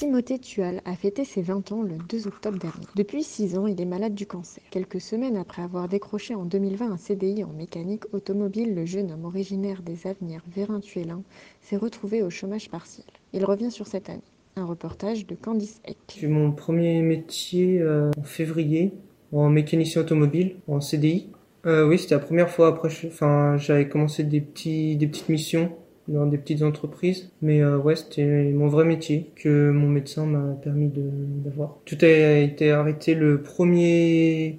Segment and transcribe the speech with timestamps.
[0.00, 2.86] Timothée Tual a fêté ses 20 ans le 2 octobre dernier.
[2.96, 4.62] Depuis 6 ans, il est malade du cancer.
[4.70, 9.26] Quelques semaines après avoir décroché en 2020 un CDI en mécanique automobile, le jeune homme
[9.26, 11.22] originaire des Avenirs Vérintuélin
[11.60, 13.04] s'est retrouvé au chômage partiel.
[13.34, 14.22] Il revient sur cette année.
[14.56, 15.98] Un reportage de Candice Eck.
[16.16, 18.94] J'ai mon premier métier euh, en février
[19.32, 21.28] en mécanicien automobile en CDI.
[21.66, 22.68] Euh, oui, c'était la première fois.
[22.68, 25.72] Après, j'avais commencé des petits, des petites missions
[26.08, 30.54] dans des petites entreprises, mais euh, ouais, c'était mon vrai métier que mon médecin m'a
[30.54, 31.78] permis d'avoir.
[31.84, 34.58] Tout a été arrêté le premier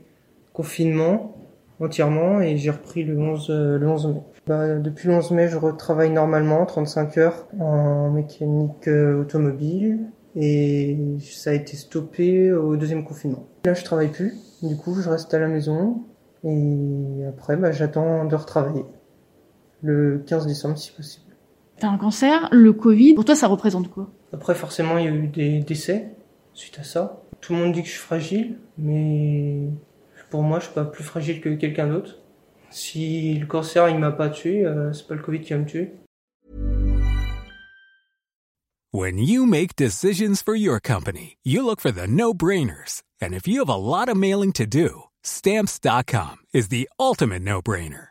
[0.54, 1.36] confinement
[1.80, 4.22] entièrement et j'ai repris le 11, euh, le 11 mai.
[4.48, 10.00] Bah, depuis le 11 mai, je retravaille normalement 35 heures en mécanique euh, automobile
[10.36, 13.48] et ça a été stoppé au deuxième confinement.
[13.66, 14.34] Là, je travaille plus,
[14.64, 16.04] du coup, je reste à la maison
[16.44, 18.86] et après, bah, j'attends de retravailler
[19.84, 21.31] le 15 décembre si possible.
[21.82, 24.08] T'as un cancer, le Covid, pour toi ça représente quoi?
[24.32, 26.10] Après, forcément, il y a eu des décès
[26.54, 27.24] suite à ça.
[27.42, 29.62] Tout le monde dit que je suis fragile, mais
[30.30, 32.20] pour moi, je suis pas plus fragile que quelqu'un d'autre.
[32.70, 35.66] Si le cancer, il m'a pas tué, euh, c'est pas le Covid qui va me
[35.66, 35.96] tuer.
[38.94, 43.02] When you make decisions for your company, you look for the no-brainers.
[43.20, 48.11] And if you have a lot of mailing to do, stamps.com is the ultimate no-brainer.